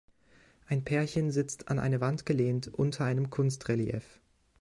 Ein 0.65 0.83
Pärchen 0.83 1.29
sitzt 1.29 1.67
an 1.67 1.77
eine 1.77 2.01
Wand 2.01 2.25
gelehnt 2.25 2.67
unter 2.73 3.05
einem 3.05 3.29
Kunstrelief. 3.29 4.19